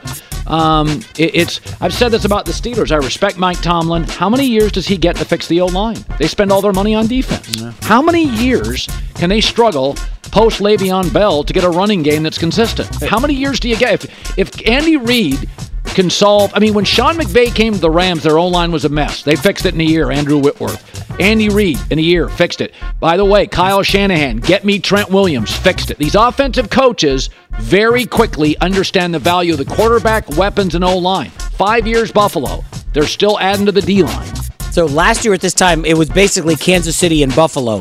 [0.51, 2.91] Um, it, it's I've said this about the Steelers.
[2.91, 4.03] I respect Mike Tomlin.
[4.03, 6.05] How many years does he get to fix the O line?
[6.19, 7.63] They spend all their money on defense.
[7.83, 9.95] How many years can they struggle
[10.33, 13.03] post Le'Veon Bell to get a running game that's consistent?
[13.05, 15.49] How many years do you get if if Andy Reid
[15.85, 16.53] can solve.
[16.55, 19.23] I mean, when Sean McVay came to the Rams, their O line was a mess.
[19.23, 20.11] They fixed it in a year.
[20.11, 20.87] Andrew Whitworth.
[21.21, 22.73] Andy Reid, in a year, fixed it.
[22.99, 25.99] By the way, Kyle Shanahan, get me Trent Williams, fixed it.
[25.99, 31.31] These offensive coaches very quickly understand the value of the quarterback, weapons, and O line.
[31.31, 32.64] Five years, Buffalo.
[32.93, 34.35] They're still adding to the D line.
[34.73, 37.81] So last year at this time, it was basically Kansas City and Buffalo.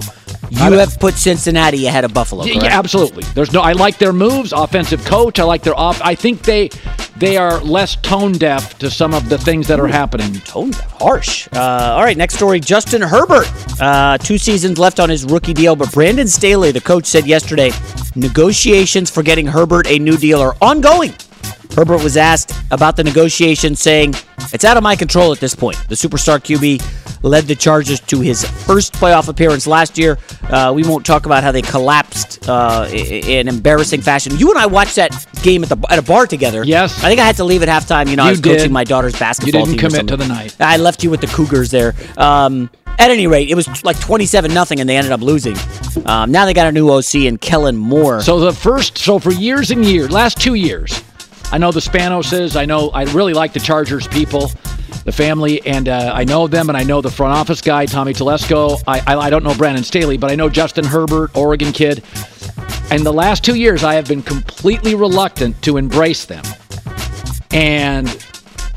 [0.49, 2.43] You have put Cincinnati ahead of Buffalo.
[2.43, 3.23] Yeah, yeah, absolutely.
[3.35, 3.61] There's no.
[3.61, 5.39] I like their moves, offensive coach.
[5.39, 6.01] I like their off.
[6.01, 6.69] I think they
[7.17, 10.33] they are less tone deaf to some of the things that are happening.
[10.41, 11.47] Tone deaf, harsh.
[11.53, 12.59] Uh, all right, next story.
[12.59, 13.47] Justin Herbert,
[13.81, 17.71] uh, two seasons left on his rookie deal, but Brandon Staley, the coach, said yesterday,
[18.15, 21.13] negotiations for getting Herbert a new deal are ongoing.
[21.75, 24.15] Herbert was asked about the negotiations, saying,
[24.53, 25.77] It's out of my control at this point.
[25.89, 30.17] The superstar QB led the Chargers to his first playoff appearance last year.
[30.43, 34.37] Uh, we won't talk about how they collapsed uh, in embarrassing fashion.
[34.37, 35.11] You and I watched that
[35.43, 36.63] game at the at a bar together.
[36.63, 36.97] Yes.
[37.03, 38.09] I think I had to leave at halftime.
[38.09, 40.27] You know, I You was coaching my daughter's basketball You didn't team commit to the
[40.27, 40.55] night.
[40.59, 41.93] I left you with the Cougars there.
[42.17, 45.55] Um, at any rate, it was like 27 nothing, and they ended up losing.
[46.05, 48.21] Um, now they got a new OC and Kellen Moore.
[48.21, 51.01] So the first, so for years and years, last two years,
[51.51, 52.55] I know the Spanoses.
[52.55, 54.51] I know I really like the Chargers people,
[55.03, 58.13] the family, and uh, I know them, and I know the front office guy, Tommy
[58.13, 58.81] Telesco.
[58.87, 62.03] I, I I don't know Brandon Staley, but I know Justin Herbert, Oregon kid.
[62.91, 66.43] And the last two years, I have been completely reluctant to embrace them,
[67.51, 68.07] and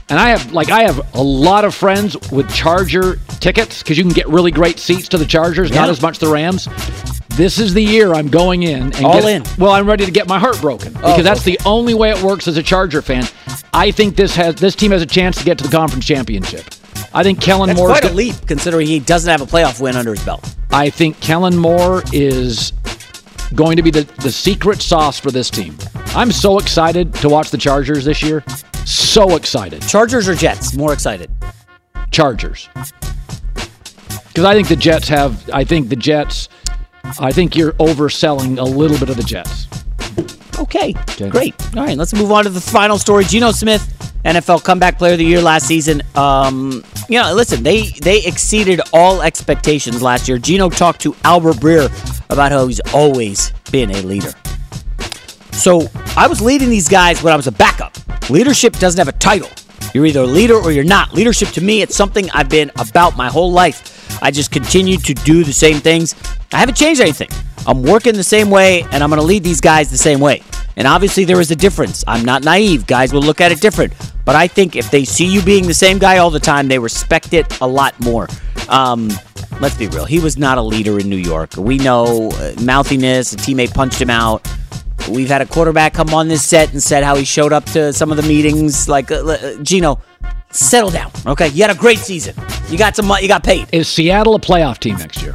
[0.08, 4.04] and I have like I have a lot of friends with Charger tickets because you
[4.04, 6.68] can get really great seats to the Chargers, not as much the Rams.
[7.34, 9.58] This is the year I'm going in and All get- in.
[9.58, 11.56] Well, I'm ready to get my heart broken oh, because Oh, that's okay.
[11.56, 13.24] the only way it works as a Charger fan.
[13.72, 16.64] I think this has this team has a chance to get to the conference championship.
[17.14, 17.88] I think Kellen That's Moore.
[17.88, 20.54] quite a leap considering he doesn't have a playoff win under his belt.
[20.70, 22.72] I think Kellen Moore is
[23.54, 25.76] going to be the, the secret sauce for this team.
[26.14, 28.44] I'm so excited to watch the Chargers this year.
[28.84, 29.82] So excited.
[29.82, 30.74] Chargers or Jets?
[30.74, 31.30] More excited.
[32.10, 32.68] Chargers.
[32.74, 35.48] Because I think the Jets have.
[35.50, 36.48] I think the Jets.
[37.20, 39.66] I think you're overselling a little bit of the Jets.
[40.58, 40.94] Okay,
[41.30, 41.54] great.
[41.76, 43.24] All right, let's move on to the final story.
[43.24, 43.82] Geno Smith,
[44.24, 46.02] NFL Comeback Player of the Year last season.
[46.14, 50.38] Um, you know, listen, they they exceeded all expectations last year.
[50.38, 51.86] Geno talked to Albert Breer
[52.30, 54.32] about how he's always been a leader.
[55.52, 57.96] So I was leading these guys when I was a backup.
[58.30, 59.48] Leadership doesn't have a title.
[59.94, 61.12] You're either a leader or you're not.
[61.12, 64.01] Leadership to me, it's something I've been about my whole life.
[64.22, 66.14] I just continue to do the same things.
[66.52, 67.28] I haven't changed anything.
[67.66, 70.42] I'm working the same way, and I'm going to lead these guys the same way.
[70.76, 72.02] And obviously, there is a difference.
[72.06, 72.86] I'm not naive.
[72.86, 73.92] Guys will look at it different.
[74.24, 76.78] But I think if they see you being the same guy all the time, they
[76.78, 78.28] respect it a lot more.
[78.68, 79.10] Um,
[79.60, 80.04] let's be real.
[80.04, 81.56] He was not a leader in New York.
[81.56, 84.48] We know uh, mouthiness, a teammate punched him out.
[85.10, 87.92] We've had a quarterback come on this set and said how he showed up to
[87.92, 88.88] some of the meetings.
[88.88, 90.00] Like, uh, uh, Geno,
[90.52, 91.10] settle down.
[91.26, 92.34] Okay, you had a great season.
[92.68, 93.10] You got some.
[93.20, 93.66] You got paid.
[93.72, 95.34] Is Seattle a playoff team next year?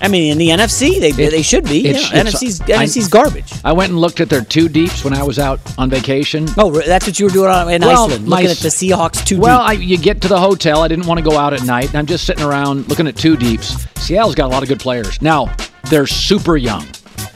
[0.00, 1.86] I mean, in the NFC, they they should be.
[1.86, 3.52] it's- Yeah, it's- NFC's I- NFC's garbage.
[3.64, 6.48] I went and looked at their two deeps when I was out on vacation.
[6.58, 9.24] Oh, that's what you were doing on- in Well, Iceland, my looking at the Seahawks
[9.24, 9.68] two Well, deep.
[9.68, 10.82] I, you get to the hotel.
[10.82, 13.14] I didn't want to go out at night, and I'm just sitting around looking at
[13.16, 13.76] two deeps.
[14.02, 15.22] Seattle's got a lot of good players.
[15.22, 15.54] Now,
[15.88, 16.84] they're super young.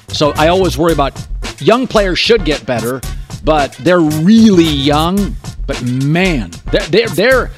[0.09, 1.13] So I always worry about
[1.61, 3.01] young players should get better,
[3.47, 5.35] but they're really young.
[5.67, 7.51] But man, they're, they're, they're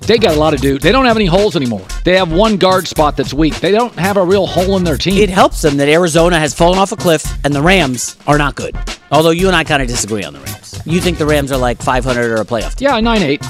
[0.00, 0.82] they got a lot of dudes.
[0.82, 1.86] They don't have any holes anymore.
[2.04, 3.54] They have one guard spot that's weak.
[3.60, 5.22] They don't have a real hole in their team.
[5.22, 8.56] It helps them that Arizona has fallen off a cliff and the Rams are not
[8.56, 8.76] good.
[9.12, 10.80] Although you and I kind of disagree on the Rams.
[10.84, 12.88] You think the Rams are like 500 or a playoff team?
[12.88, 13.44] Yeah, nine eight.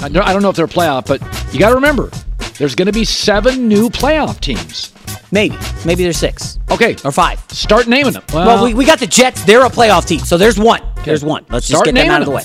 [0.00, 1.20] I don't, I don't know if they're a playoff, but
[1.52, 2.10] you got to remember,
[2.58, 4.92] there's going to be seven new playoff teams.
[5.32, 5.56] Maybe.
[5.84, 7.40] Maybe there's six Okay, or five.
[7.50, 8.22] start naming them.
[8.32, 9.44] Well, we, we got the Jets.
[9.44, 10.20] They're a playoff team.
[10.20, 10.82] So there's one.
[11.04, 11.44] There's one.
[11.50, 12.44] Let's just get them out of the way.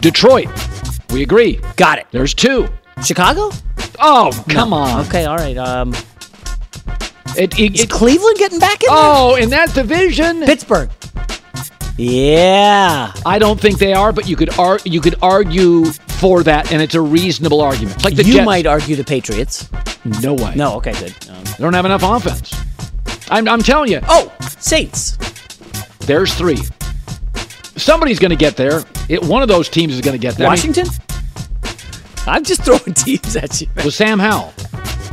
[0.00, 0.48] Detroit.
[1.10, 1.60] We agree.
[1.76, 2.06] Got it.
[2.10, 2.68] There's two.
[3.04, 3.50] Chicago?
[3.98, 5.06] Oh, come on.
[5.06, 5.56] Okay, all right.
[5.56, 5.94] Um,
[7.36, 10.42] It, it, Cleveland getting back in oh, in that division.
[10.44, 10.90] Pittsburgh.
[11.96, 13.12] Yeah.
[13.24, 15.86] I don't think they are, but you could ar- you could argue
[16.20, 18.04] for that, and it's a reasonable argument.
[18.04, 18.46] Like the you Jets.
[18.46, 19.68] might argue the Patriots.
[20.22, 20.52] No way.
[20.54, 21.14] No, okay, good.
[21.30, 22.54] Um, They don't have enough offense.
[23.30, 25.16] I'm, I'm telling you, oh, Saints.
[26.00, 26.58] there's three.
[27.76, 28.84] Somebody's going to get there.
[29.08, 30.46] It, one of those teams is going to get there.
[30.46, 30.86] I Washington?
[32.26, 33.66] I'm just throwing teams at you.
[33.76, 34.52] with Sam Howell.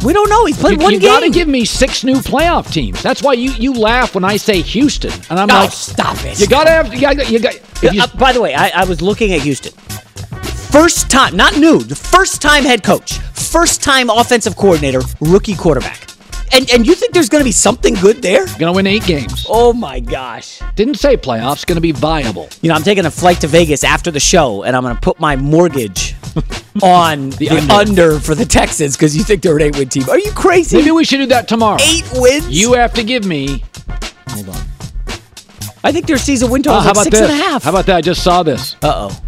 [0.05, 0.45] We don't know.
[0.45, 1.09] He's played you one you game.
[1.09, 3.01] got to give me six new playoff teams.
[3.03, 6.39] That's why you, you laugh when I say Houston, and I'm no, like, stop it.
[6.39, 7.55] you got to have you gotta, you got.
[7.83, 9.73] if you- Uh, by the way, I, I was looking at Houston.
[10.71, 16.09] First time, not new, the first time head coach, first time offensive coordinator, rookie quarterback.
[16.53, 18.45] And and you think there's going to be something good there?
[18.45, 19.45] Going to win eight games.
[19.49, 20.61] Oh my gosh.
[20.75, 21.65] Didn't say playoffs.
[21.65, 22.49] Going to be viable.
[22.61, 25.01] You know, I'm taking a flight to Vegas after the show, and I'm going to
[25.01, 26.15] put my mortgage
[26.83, 27.73] on the, under.
[27.73, 28.19] under.
[28.19, 30.09] for the Texans because you think they're an eight win team.
[30.09, 30.77] Are you crazy?
[30.77, 31.79] Maybe we should do that tomorrow.
[31.81, 32.49] eight wins.
[32.49, 33.63] You have to give me.
[34.29, 34.61] hold on.
[35.83, 37.29] I think their season win total Oh, is how about six this?
[37.29, 37.63] and a half.
[37.63, 37.95] How about that?
[37.97, 38.75] I just saw this.
[38.81, 39.21] Uh oh.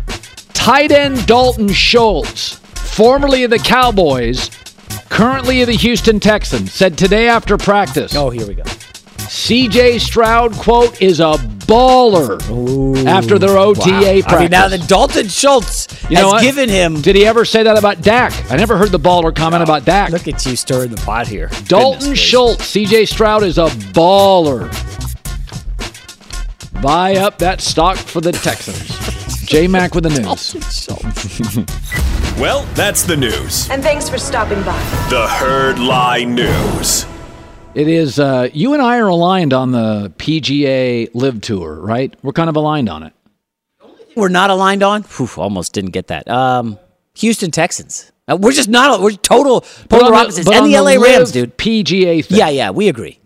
[0.64, 4.50] Tight end Dalton Schultz, formerly of the Cowboys,
[5.10, 8.16] currently of the Houston Texans, said today after practice.
[8.16, 8.64] Oh, here we go.
[8.64, 11.34] CJ Stroud, quote, is a
[11.68, 12.40] baller
[13.06, 14.26] after their OTA practice.
[14.28, 17.02] I mean, now that Dalton Schultz You has given him.
[17.02, 18.32] Did he ever say that about Dak?
[18.50, 20.12] I never heard the baller comment about Dak.
[20.12, 21.50] Look at you stirring the pot here.
[21.66, 24.72] Dalton Schultz, CJ Stroud is a baller.
[26.82, 29.13] Buy up that stock for the Texans.
[29.54, 31.68] J Mac with the news.
[32.42, 33.70] Well, that's the news.
[33.70, 34.76] And thanks for stopping by.
[35.12, 37.06] The Herd Lie News.
[37.76, 42.12] It is, uh, you and I are aligned on the PGA LIV Tour, right?
[42.24, 43.14] We're kind of aligned on it.
[44.16, 45.04] We're not aligned on.
[45.04, 46.28] Whew, almost didn't get that.
[46.28, 46.80] Um,
[47.18, 48.12] Houston Texans.
[48.28, 49.00] Uh, we're just not.
[49.02, 50.46] We're total But polar on the- opposites.
[50.48, 51.56] but And on the LA Rams, dude.
[51.60, 52.38] PGA thing.
[52.40, 53.20] Yeah, yeah, we agree.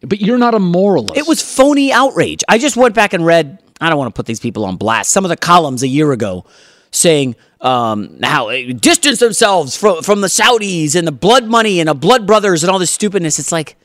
[0.00, 1.16] But you're not a moralist.
[1.16, 2.44] It was phony outrage.
[2.48, 3.58] I just went back and read.
[3.82, 5.10] I don't want to put these people on blast.
[5.10, 6.44] Some of the columns a year ago
[6.90, 11.94] saying um, how distance themselves from from the Saudis and the blood money and the
[11.94, 13.38] blood brothers and all this stupidness.
[13.38, 13.76] It's like,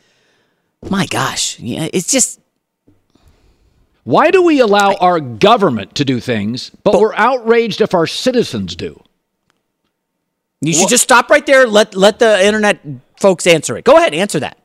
[0.89, 2.39] my gosh, yeah, it's just
[4.03, 8.75] Why do we allow our government to do things, but, we're outraged if our citizens
[8.75, 9.01] do?
[10.61, 11.67] You should just stop right there.
[11.67, 12.79] Let let the internet
[13.19, 13.83] folks answer it.
[13.83, 14.57] Go ahead, answer that.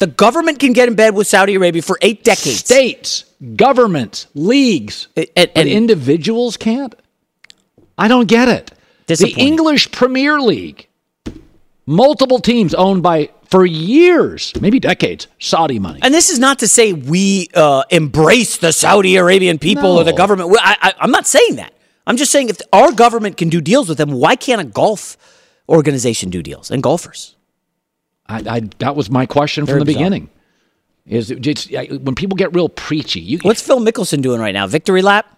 [0.00, 2.58] The government can get in bed with Saudi Arabia for eight decades.
[2.58, 6.94] States, governments, leagues, and, but individuals can't.
[7.98, 8.72] I don't get it.
[9.06, 10.88] The English Premier League,
[11.84, 15.98] multiple teams owned by for years, maybe decades, Saudi money.
[16.02, 20.12] And this is not to say we uh, embrace the Saudi Arabian people or the
[20.12, 20.56] government.
[20.60, 21.74] I, I, I'm not saying that.
[22.06, 25.18] I'm just saying if our government can do deals with them, why can't a golf
[25.68, 27.36] organization do deals and golfers?
[28.30, 29.98] I, I that was my question from the bizarre.
[29.98, 30.30] beginning.
[31.06, 33.20] Is it just I- when people get real preachy?
[33.20, 34.66] You What's Phil Mickelson doing right now?
[34.66, 35.36] Victory lap?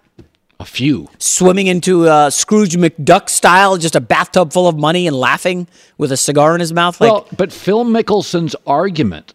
[0.61, 1.09] a few.
[1.19, 5.67] Swimming into uh, Scrooge McDuck style, just a bathtub full of money and laughing
[5.99, 7.01] with a cigar in his mouth?
[7.01, 9.33] Like, well, but Phil Mickelson's argument.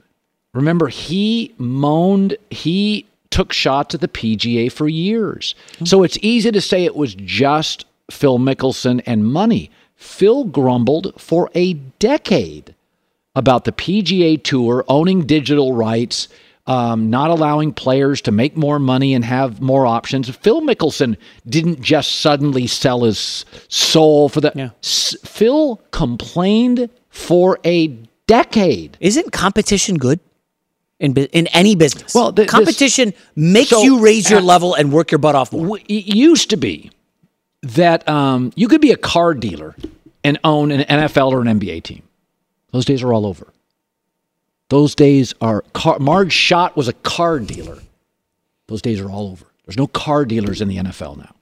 [0.54, 2.38] Remember, he moaned.
[2.50, 5.54] He took shots at the PGA for years.
[5.84, 9.70] So it's easy to say it was just Phil Mickelson and money.
[9.96, 12.74] Phil grumbled for a decade
[13.38, 16.28] about the PGA Tour owning digital rights,
[16.66, 20.28] um, not allowing players to make more money and have more options.
[20.28, 21.16] Phil Mickelson
[21.48, 24.72] didn't just suddenly sell his soul for the.
[24.84, 27.88] S- Phil complained for a
[28.26, 28.98] decade.
[29.00, 30.20] isn't competition good?
[31.00, 32.16] In, in any business.
[32.16, 35.54] Well, th- this- competition makes So, you raise your level and work your butt off
[35.54, 35.78] more.
[35.88, 36.90] It used to be
[37.62, 39.76] that um, you could be a car dealer
[40.24, 42.02] and own an NFL or an NBA team.
[42.78, 43.48] Those days are all over.
[44.70, 45.98] Those days are car.
[45.98, 47.80] Marge Schott was a car dealer.
[48.68, 49.48] Those days are all over.
[49.66, 51.34] There's no car dealers in the NFL now.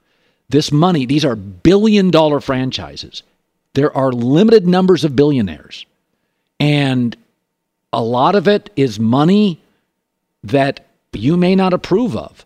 [0.48, 3.22] This money, these are billion dollar franchises.
[3.74, 5.86] There are limited numbers of billionaires.
[6.58, 7.18] And
[7.92, 9.60] a lot of it is money
[10.42, 12.46] that you may not approve of,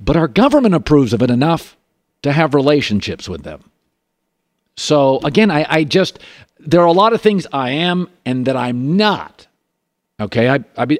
[0.00, 1.76] but our government approves of it enough
[2.22, 3.62] to have relationships with them.
[4.76, 6.18] So again, I, I just
[6.66, 9.46] there are a lot of things I am and that I'm not.
[10.20, 10.98] Okay, I, I be,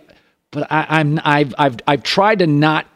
[0.50, 2.86] but I, I'm I've I've I've tried to not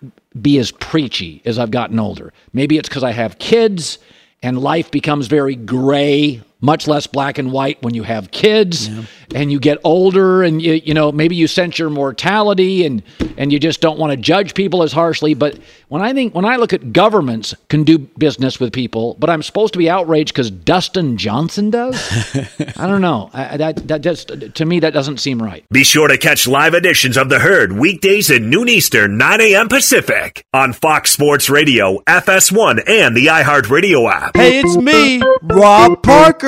[0.40, 2.32] be as preachy as I've gotten older.
[2.52, 3.98] Maybe it's because I have kids
[4.42, 8.90] and life becomes very gray, much less black and white when you have kids
[9.34, 13.02] and you get older and you you know maybe you sense your mortality and
[13.36, 15.34] and you just don't want to judge people as harshly.
[15.34, 19.30] But when I think when I look at governments can do business with people, but
[19.30, 21.96] I'm supposed to be outraged because Dustin Johnson does.
[22.76, 23.30] I don't know.
[23.32, 25.64] I, that that just to me that doesn't seem right.
[25.70, 29.68] Be sure to catch live editions of The Herd weekdays at noon Eastern, 9 a.m.
[29.68, 34.36] Pacific on Fox Sports Radio, FS1, and the iHeartRadio app.
[34.36, 36.47] Hey, it's me, Rob Parker.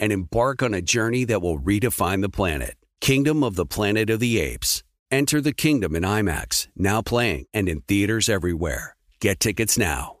[0.00, 2.74] and embark on a journey that will redefine the planet.
[3.00, 4.82] Kingdom of the Planet of the Apes.
[5.12, 8.96] Enter the kingdom in IMAX, now playing and in theaters everywhere.
[9.20, 10.16] Get tickets now.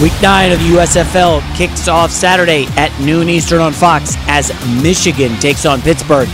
[0.00, 4.50] Week nine of the USFL kicks off Saturday at noon Eastern on Fox as
[4.82, 6.28] Michigan takes on Pittsburgh.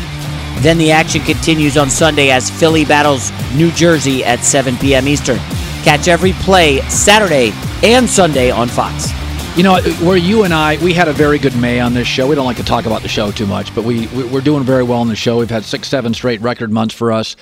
[0.61, 5.07] Then the action continues on Sunday as Philly battles New Jersey at 7 p.m.
[5.07, 5.39] Eastern.
[5.85, 7.53] Catch every play Saturday
[7.83, 9.13] and Sunday on Fox.
[9.59, 12.29] You know, where you and I, we had a very good May on this show.
[12.29, 14.63] We don't like to talk about the show too much, but we we- we're doing
[14.63, 15.39] very well on the show.
[15.39, 17.35] We've had six, seven straight record months for us.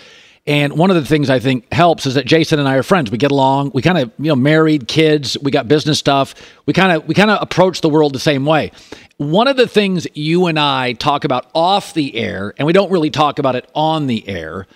[0.47, 3.11] And one of the things I think helps is that Jason and I are friends.
[3.11, 3.73] We get along.
[3.75, 5.37] We kind of, you know, married, kids.
[5.43, 6.35] We got business stuff.
[6.65, 8.73] We kind of, we kind of approach the world the same way.
[9.19, 12.91] One of the things you and I talk about off the air, and we don't
[12.91, 14.67] really talk about it on the air,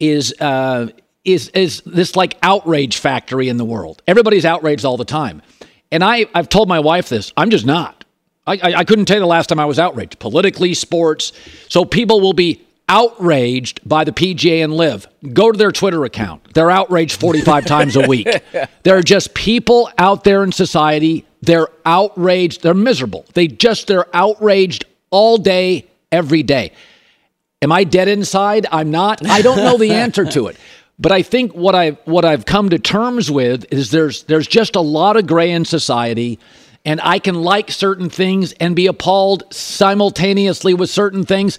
[0.00, 0.88] is uh,
[1.24, 4.02] is is this like outrage factory in the world.
[4.08, 5.42] Everybody's outraged all the time,
[5.90, 7.32] and I I've told my wife this.
[7.36, 8.04] I'm just not.
[8.46, 11.32] I, I, I couldn't tell you the last time I was outraged politically, sports.
[11.68, 15.06] So people will be outraged by the PGA and LIV.
[15.34, 16.54] Go to their Twitter account.
[16.54, 18.28] They're outraged 45 times a week.
[18.82, 21.26] There are just people out there in society.
[21.42, 22.62] They're outraged.
[22.62, 23.26] They're miserable.
[23.34, 26.72] They just they're outraged all day, every day.
[27.60, 28.66] Am I dead inside?
[28.70, 29.26] I'm not.
[29.26, 30.56] I don't know the answer to it.
[30.98, 34.74] But I think what I what I've come to terms with is there's there's just
[34.76, 36.38] a lot of gray in society
[36.84, 41.58] and I can like certain things and be appalled simultaneously with certain things.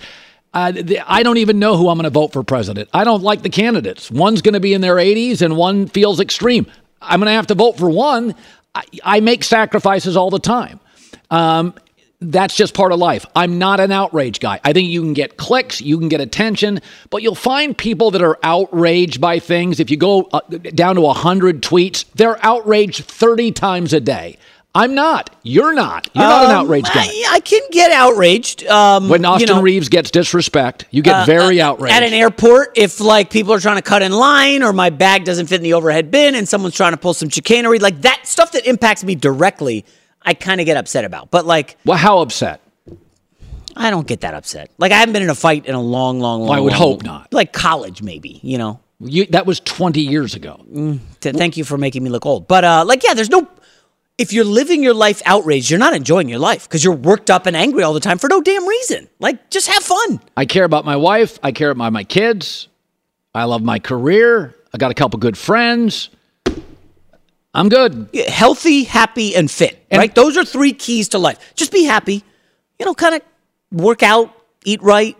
[0.53, 2.89] Uh, the, I don't even know who I'm going to vote for president.
[2.93, 4.09] I don't like the candidates.
[4.09, 6.65] One's going to be in their 80s and one feels extreme.
[7.01, 8.33] I'm going to have to vote for one.
[8.73, 10.79] I, I make sacrifices all the time.
[11.29, 11.75] Um,
[12.21, 13.25] that's just part of life.
[13.35, 14.59] I'm not an outrage guy.
[14.63, 18.21] I think you can get clicks, you can get attention, but you'll find people that
[18.21, 19.79] are outraged by things.
[19.79, 24.37] If you go uh, down to 100 tweets, they're outraged 30 times a day.
[24.75, 25.35] I'm not.
[25.41, 26.09] You're not.
[26.13, 27.05] You're not an Um, outrage guy.
[27.05, 28.67] I, I can get outraged.
[28.67, 31.95] Um, when Austin you know, Reaves gets disrespect, you get uh, very uh, outraged.
[31.95, 35.23] At an airport, if like people are trying to cut in line or my bag
[35.23, 38.27] doesn't fit in the overhead bin and someone's trying to pull some chicanery, like that
[38.27, 39.85] stuff that impacts me directly,
[40.21, 41.31] I kind of get upset about.
[41.31, 42.61] But like, well, how upset?
[43.75, 44.71] I don't get that upset.
[44.77, 46.49] Like I haven't been in a fight in a long, long, long.
[46.49, 47.33] Well, I would long- hope not.
[47.33, 48.39] Like college, maybe.
[48.43, 48.79] You know.
[49.01, 50.59] You, that was 20 years ago.
[51.21, 52.49] Th- thank you for making me look old.
[52.49, 53.47] But uh, like, yeah, there's no.
[54.17, 57.45] If you're living your life outraged, you're not enjoying your life because you're worked up
[57.45, 59.07] and angry all the time for no damn reason.
[59.19, 60.19] Like, just have fun.
[60.35, 61.39] I care about my wife.
[61.41, 62.67] I care about my kids.
[63.33, 64.53] I love my career.
[64.73, 66.09] I got a couple good friends.
[67.53, 68.09] I'm good.
[68.27, 69.85] Healthy, happy, and fit.
[69.91, 70.13] right?
[70.13, 71.53] Those are three keys to life.
[71.55, 72.23] Just be happy.
[72.77, 73.21] You know, kind of
[73.71, 74.33] work out.
[74.65, 75.17] eat right,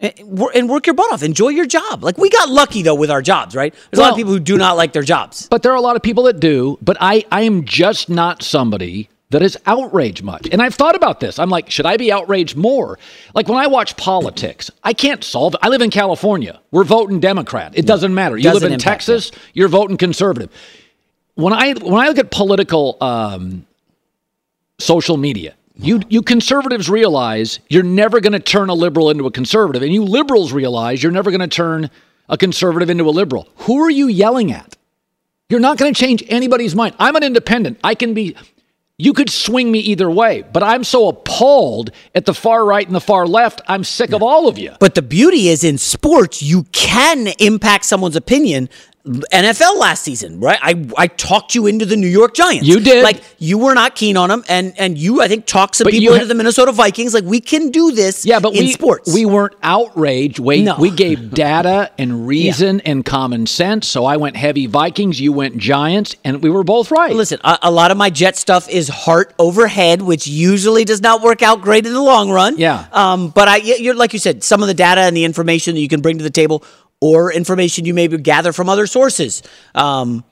[0.00, 1.22] and work your butt off.
[1.22, 2.02] Enjoy your job.
[2.04, 3.74] Like we got lucky though with our jobs, right?
[3.90, 5.48] There's a lot of people who do not like their jobs.
[5.48, 6.78] But there are a lot of people that do.
[6.82, 10.48] But I, I am just not somebody that is outraged much.
[10.50, 11.38] And I've thought about this.
[11.38, 12.98] I'm like, should I be outraged more?
[13.34, 15.60] Like when I watch politics, I can't solve it.
[15.62, 16.60] I live in California.
[16.70, 17.72] We're voting Democrat.
[17.76, 18.36] It doesn't matter.
[18.38, 20.50] You Doesn't live in impact Texas, you're voting conservative.
[21.38, 23.64] When I when I look at political um,
[24.78, 25.54] social media.
[25.80, 29.92] You, you conservatives realize you're never going to turn a liberal into a conservative, and
[29.92, 31.90] you liberals realize you're never going to turn
[32.28, 33.48] a conservative into a liberal.
[33.58, 34.76] Who are you yelling at?
[35.48, 36.96] You're not going to change anybody's mind.
[36.98, 37.78] I'm an independent.
[37.84, 38.36] I can be,
[38.98, 42.94] you could swing me either way, but I'm so appalled at the far right and
[42.94, 43.60] the far left.
[43.68, 44.74] I'm sick of all of you.
[44.80, 48.68] But the beauty is in sports, you can impact someone's opinion.
[49.06, 50.58] NFL last season, right?
[50.60, 52.66] I I talked you into the New York Giants.
[52.66, 53.02] You did.
[53.02, 55.92] Like you were not keen on them, and and you I think talked some But
[55.92, 57.14] people ha- into the Minnesota Vikings.
[57.14, 58.26] Like we can do this.
[58.26, 60.38] Yeah, but in we, sports, we weren't outraged.
[60.40, 60.76] We, No.
[60.78, 63.86] we gave data and reason and common sense.
[63.88, 67.14] So I went heavy Vikings, you went Giants, and we were both right.
[67.14, 71.00] Listen, a, a lot of my jet stuff is heart over head, which usually does
[71.00, 72.58] not work out great in the long run.
[72.58, 72.86] Yeah.
[72.92, 75.80] Um, but I, you're like you said, some of the data and the information that
[75.80, 76.62] you can bring to the table,
[77.00, 79.42] or information you maybe gather from other sources,
[79.74, 80.24] um,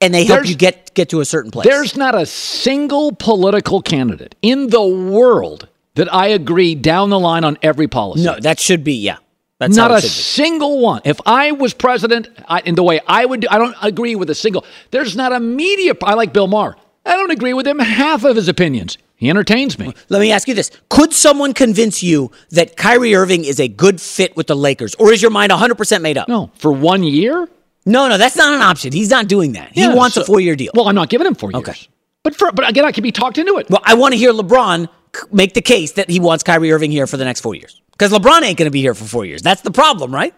[0.00, 1.66] and they help There's- you get get to a certain place.
[1.66, 7.44] There's not a single political candidate in the world that I agree down the line
[7.44, 8.24] on every policy.
[8.24, 9.16] no, that should be yeah.
[9.58, 10.12] That's not a it should be.
[10.12, 11.02] single one.
[11.04, 14.28] If I was president, I, in the way I would, do, I don't agree with
[14.28, 14.64] a single.
[14.90, 15.94] There's not a media.
[16.02, 16.74] I like Bill Maher.
[17.06, 18.98] I don't agree with him half of his opinions.
[19.22, 19.94] He entertains me.
[20.08, 24.00] Let me ask you this: Could someone convince you that Kyrie Irving is a good
[24.00, 26.26] fit with the Lakers, or is your mind 100 percent made up?
[26.28, 27.48] No, for one year.
[27.86, 28.90] no, no, that's not an option.
[28.92, 29.70] He's not doing that.
[29.72, 30.72] He wants so- a four-year deal.
[30.74, 31.68] Well, I'm not giving him four years.
[31.68, 31.78] Okay.
[32.24, 33.70] But for, but again, I can be talked into it.
[33.70, 34.88] Well, I want to hear LeBron
[35.30, 37.80] make the case that he wants Kyrie Irving here for the next four years.
[37.92, 39.40] Because LeBron ain't going to be here for four years.
[39.42, 40.34] That's the problem, right?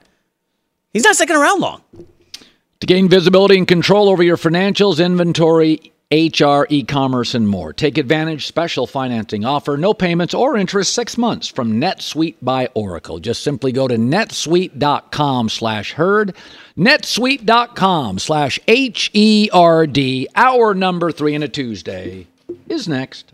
[0.93, 1.83] He's not sticking around long.
[2.81, 7.73] To gain visibility and control over your financials, inventory, HR, e commerce, and more.
[7.73, 13.19] Take advantage special financing offer, no payments or interest, six months from NetSuite by Oracle.
[13.19, 16.37] Just simply go to netsuite.com slash herd,
[16.79, 20.29] netsuite.com slash H E R D.
[20.37, 22.29] Hour number three on a Tuesday
[22.69, 23.34] is next.